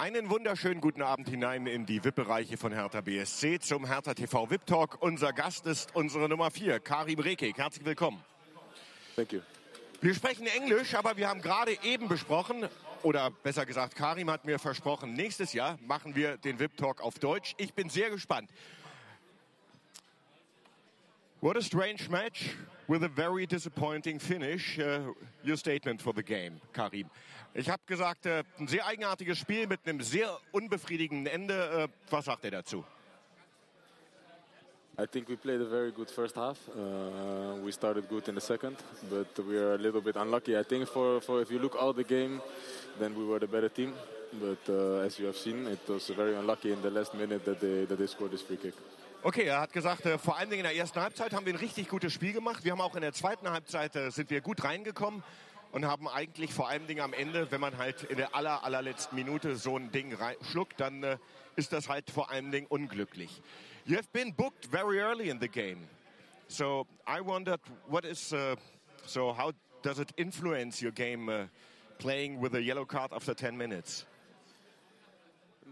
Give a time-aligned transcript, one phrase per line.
[0.00, 4.64] Einen wunderschönen guten Abend hinein in die VIP-Bereiche von Hertha BSC zum Hertha TV VIP
[4.64, 5.02] Talk.
[5.02, 7.58] Unser Gast ist unsere Nummer 4, Karim Rekik.
[7.58, 8.22] Herzlich willkommen.
[9.16, 9.40] Thank you.
[10.00, 12.68] Wir sprechen Englisch, aber wir haben gerade eben besprochen,
[13.02, 17.18] oder besser gesagt, Karim hat mir versprochen, nächstes Jahr machen wir den VIP Talk auf
[17.18, 17.56] Deutsch.
[17.56, 18.48] Ich bin sehr gespannt.
[21.40, 22.54] What a strange match
[22.88, 24.78] with a very disappointing finish.
[24.78, 25.12] Uh,
[25.44, 27.08] your statement for the game, Karim.
[27.54, 31.88] Ich habe gesagt, äh, ein sehr eigenartiges Spiel mit einem sehr unbefriedigenden Ende.
[31.88, 32.84] Äh, was sagt er dazu?
[35.00, 36.58] I think we played a very good first half.
[36.68, 38.76] Uh, we started good in the second,
[39.08, 40.58] but we are a little bit unlucky.
[40.58, 42.42] I think for, for if you look all the game,
[42.98, 43.94] then we were the better team.
[44.32, 47.60] But uh, as you have seen, it was very unlucky in the last minute that
[47.60, 48.74] they, that they scored this free kick.
[49.24, 51.58] Okay, er hat gesagt, äh, vor allen Dingen in der ersten Halbzeit haben wir ein
[51.58, 52.64] richtig gutes Spiel gemacht.
[52.64, 55.24] Wir haben auch in der zweiten Halbzeit äh, sind wir gut reingekommen
[55.72, 59.16] und haben eigentlich vor allen Dingen am Ende, wenn man halt in der aller, allerletzten
[59.16, 61.18] Minute so ein Ding schluckt, dann äh,
[61.56, 63.42] ist das halt vor allen Dingen unglücklich.
[63.86, 65.88] You have been booked very early in the game.
[66.46, 68.54] So I wondered what is, uh,
[69.04, 69.52] so how
[69.82, 71.46] does it influence your game uh,
[71.98, 74.06] playing with a yellow card after 10 minutes?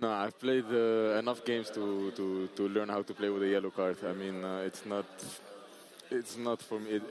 [0.00, 3.48] No, I've played uh, enough games to, to, to learn how to play with a
[3.48, 3.96] yellow card.
[4.04, 5.06] I mean, uh, it's not
[6.10, 6.90] it's not for me.
[6.90, 7.02] It,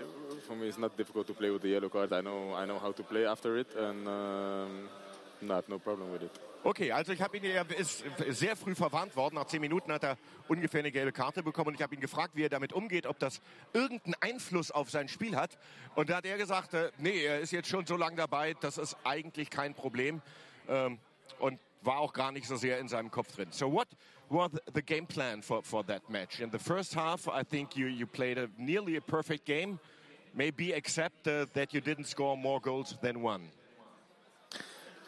[0.47, 2.13] for me, it's not difficult to play with the yellow card.
[2.13, 4.89] I know I know how to play after it, and um,
[5.41, 6.39] no, I have no problem with it.
[6.65, 9.35] Okay, also ich habe ihn, er ist sehr früh verwarnt worden.
[9.35, 10.17] Nach zehn Minuten hat er
[10.47, 13.19] ungefähr eine gelbe Karte bekommen und ich habe ihn gefragt, wie er damit umgeht, ob
[13.19, 13.41] das
[13.73, 15.57] irgendeinen Einfluss auf sein Spiel hat.
[15.95, 18.77] Und da hat er gesagt, äh, nee, er ist jetzt schon so lange dabei, das
[18.77, 20.21] ist eigentlich kein Problem.
[20.69, 20.99] Ähm,
[21.39, 23.51] und war auch gar nicht so sehr in seinem Kopf drin.
[23.51, 23.87] So what
[24.29, 26.39] was the game plan for, for that match?
[26.39, 29.79] In the first half, I think you, you played a nearly a perfect game,
[30.33, 33.49] maybe except uh, that you didn't score more goals than one.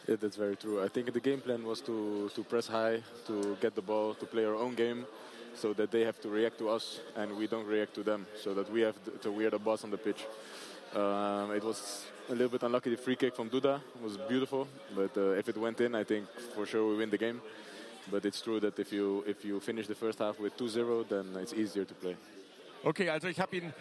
[0.07, 0.83] Yeah, that's very true.
[0.83, 4.25] I think the game plan was to, to press high, to get the ball, to
[4.25, 5.05] play our own game,
[5.55, 8.53] so that they have to react to us and we don't react to them, so
[8.53, 10.25] that we have to, we are the boss on the pitch.
[10.95, 12.89] Um, it was a little bit unlucky.
[12.89, 16.25] The free kick from Duda was beautiful, but uh, if it went in, I think
[16.55, 17.41] for sure we win the game.
[18.09, 21.25] But it's true that if you if you finish the first half with 2-0, then
[21.41, 22.15] it's easier to play.
[22.85, 23.73] Okay, also ich habe ihn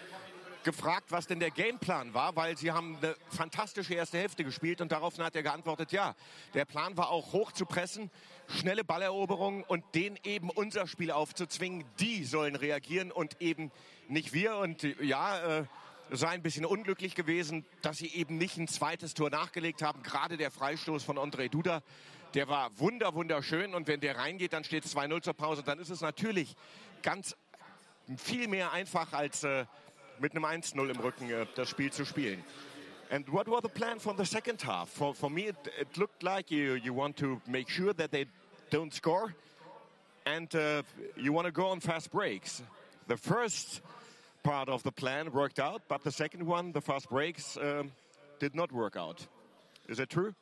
[0.65, 4.91] gefragt, was denn der Gameplan war, weil sie haben eine fantastische erste Hälfte gespielt und
[4.91, 6.17] daraufhin hat er geantwortet, ja,
[6.55, 8.11] der Plan war auch hoch zu pressen,
[8.49, 11.85] schnelle Balleroberungen und den eben unser Spiel aufzuzwingen.
[12.01, 13.71] Die sollen reagieren und eben
[14.09, 14.57] nicht wir.
[14.57, 15.65] Und ja, äh,
[16.11, 20.03] sei ein bisschen unglücklich gewesen, dass sie eben nicht ein zweites Tor nachgelegt haben.
[20.03, 21.83] Gerade der Freistoß von André Duda,
[22.35, 23.75] der war wunder, wunderschön.
[23.75, 25.63] Und wenn der reingeht, dann steht 2-0 zur Pause.
[25.63, 26.57] Dann ist es natürlich
[27.03, 27.37] ganz
[28.17, 29.65] viel mehr einfach als äh,
[30.19, 32.45] mit einem 1-0 im Rücken äh, das Spiel zu spielen.
[33.11, 34.89] And what was the plan for the second half?
[34.91, 38.27] For, for me, it, it looked like you, you want to make sure that they
[38.71, 39.35] don't score
[40.27, 40.83] and uh,
[41.17, 42.63] you want to go on fast breaks.
[43.07, 43.83] The first
[44.45, 47.91] part of the plan worked out, but the second one, the fast breaks, um,
[48.39, 49.27] did not work out.
[49.89, 50.35] Is that true?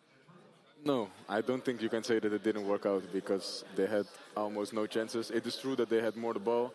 [0.84, 4.06] No, I don't think you can say that it didn't work out because they had
[4.36, 5.30] almost no chances.
[5.30, 6.74] It is true that they had more the ball.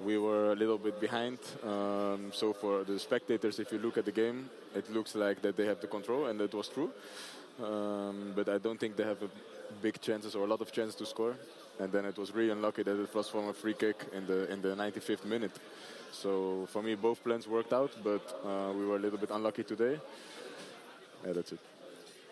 [0.00, 1.38] We were a little bit behind.
[1.64, 5.56] Um, so for the spectators, if you look at the game, it looks like that
[5.56, 6.92] they have the control, and that was true.
[7.60, 9.30] Um, but I don't think they have a
[9.82, 11.34] big chances or a lot of chances to score.
[11.80, 14.50] And then it was really unlucky that it was from a free kick in the
[14.52, 15.56] in the 95th minute.
[16.12, 19.62] So for me, both plans worked out, but uh, we were a little bit unlucky
[19.62, 20.00] today.
[21.24, 21.77] Yeah, that's it.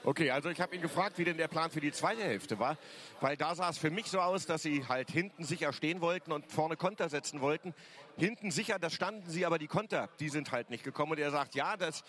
[0.06, 2.78] Okay, also ich habe ihn gefragt, wie denn der Plan für die zweite Hälfte war,
[3.20, 6.30] weil da sah es für mich so aus, dass sie halt hinten sicher stehen wollten
[6.30, 7.74] und vorne Konter setzen wollten.
[8.16, 11.10] Hinten sicher, das standen sie, aber die Konter, die sind halt nicht gekommen.
[11.10, 12.04] Und er sagt, ja, das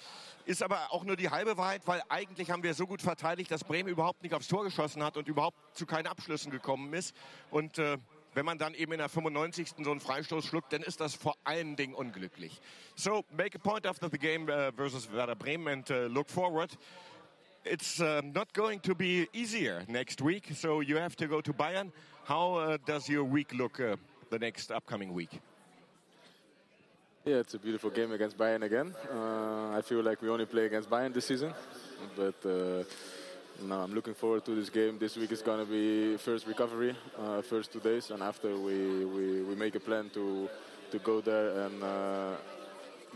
[0.46, 3.64] ist aber auch nur die halbe Wahrheit, weil eigentlich haben wir so gut verteidigt, dass
[3.64, 7.16] Bremen überhaupt nicht aufs Tor geschossen hat und überhaupt zu keinen Abschlüssen gekommen ist.
[7.50, 7.98] Und äh,
[8.36, 9.70] wenn man dann eben in der 95.
[9.84, 12.62] so einen Freistoß schluckt, dann ist das vor allen Dingen unglücklich.
[12.96, 16.78] So, make a point after the game uh, versus Werder Bremen and uh, look forward.
[17.70, 21.52] It's uh, not going to be easier next week, so you have to go to
[21.52, 21.92] Bayern.
[22.24, 23.98] How uh, does your week look uh,
[24.30, 25.42] the next upcoming week?
[27.26, 28.96] Yeah, it's a beautiful game against Bayern again.
[29.12, 31.54] Uh, I feel like we only play against Bayern this season,
[32.16, 32.36] but
[33.62, 34.98] no, I'm looking forward to this game.
[34.98, 39.04] This week is going to be first recovery, uh, first two days, and after we,
[39.04, 40.50] we, we make a plan to
[40.92, 42.36] to go there and uh,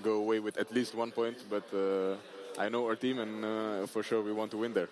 [0.02, 1.38] go away with at least one point.
[1.50, 2.18] But uh,
[2.58, 4.90] I know our team, and uh, for sure we want to win there.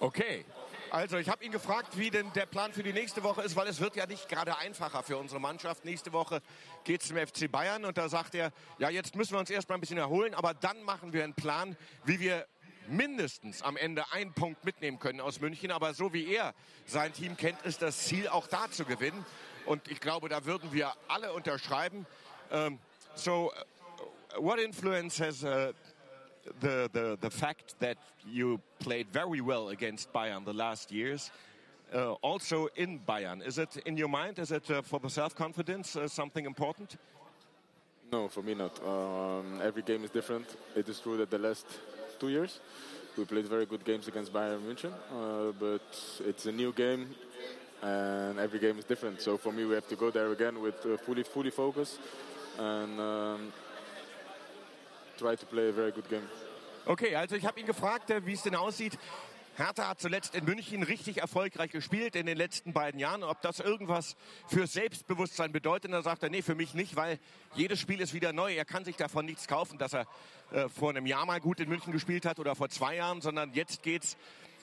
[0.00, 0.44] Okay.
[0.90, 3.68] Also ich habe ihn gefragt, wie denn der Plan für die nächste Woche ist, weil
[3.68, 5.84] es wird ja nicht gerade einfacher für unsere Mannschaft.
[5.84, 6.40] Nächste Woche
[6.84, 9.76] geht es zum FC Bayern und da sagt er, ja jetzt müssen wir uns erstmal
[9.76, 11.76] ein bisschen erholen, aber dann machen wir einen Plan,
[12.06, 12.46] wie wir
[12.88, 15.70] mindestens am Ende einen Punkt mitnehmen können aus München.
[15.70, 16.54] Aber so wie er
[16.86, 19.24] sein Team kennt, ist das Ziel auch da zu gewinnen.
[19.66, 22.06] Und ich glaube, da würden wir alle unterschreiben.
[22.50, 22.78] Um,
[23.14, 25.72] so, uh, what influence has uh,
[26.60, 27.96] the, the, the fact that
[28.26, 31.30] you played very well against Bayern the last years?
[31.94, 34.38] Uh, also in Bayern, is it in your mind?
[34.38, 36.96] Is it uh, for the self-confidence uh, something important?
[38.12, 38.78] No, for me not.
[38.84, 40.56] Um, every game is different.
[40.76, 41.66] It is true that the last
[42.18, 42.60] two years
[43.16, 45.82] we played very good games against Bayern München, uh, but
[46.26, 47.08] it's a new game
[47.82, 49.20] and every game is different.
[49.20, 51.98] So for me, we have to go there again with uh, fully fully focus
[52.58, 53.52] and um,
[55.18, 56.22] try to play a very good game.
[56.86, 58.98] Okay, also ich habe ihn gefragt, äh, wie es denn aussieht.
[59.58, 63.24] Hertha hat zuletzt in München richtig erfolgreich gespielt in den letzten beiden Jahren.
[63.24, 64.16] Ob das irgendwas
[64.46, 67.18] für Selbstbewusstsein bedeutet, da sagt er, nee, für mich nicht, weil
[67.56, 68.54] jedes Spiel ist wieder neu.
[68.54, 70.06] Er kann sich davon nichts kaufen, dass er
[70.52, 73.52] äh, vor einem Jahr mal gut in München gespielt hat oder vor zwei Jahren, sondern
[73.52, 74.16] jetzt geht's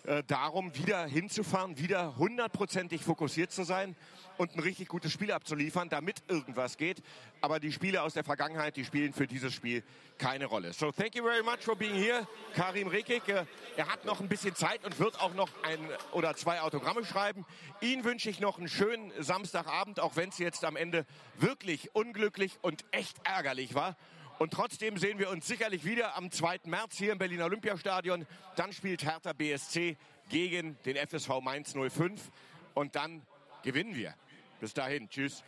[0.07, 3.95] äh, darum, wieder hinzufahren, wieder hundertprozentig fokussiert zu sein
[4.37, 7.01] und ein richtig gutes Spiel abzuliefern, damit irgendwas geht.
[7.41, 9.83] Aber die Spiele aus der Vergangenheit, die spielen für dieses Spiel
[10.17, 10.73] keine Rolle.
[10.73, 13.27] So thank you very much for being here, Karim Rekik.
[13.27, 13.45] Äh,
[13.77, 15.79] er hat noch ein bisschen Zeit und wird auch noch ein
[16.11, 17.45] oder zwei Autogramme schreiben.
[17.81, 21.05] Ihnen wünsche ich noch einen schönen Samstagabend, auch wenn es jetzt am Ende
[21.37, 23.95] wirklich unglücklich und echt ärgerlich war.
[24.37, 26.61] Und trotzdem sehen wir uns sicherlich wieder am 2.
[26.65, 28.27] März hier im Berliner Olympiastadion.
[28.55, 29.95] Dann spielt Hertha BSC
[30.29, 32.31] gegen den FSV Mainz 05
[32.73, 33.21] und dann
[33.63, 34.13] gewinnen wir.
[34.59, 35.43] Bis dahin, tschüss.